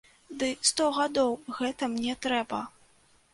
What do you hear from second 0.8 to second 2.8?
гадоў гэта мне трэба!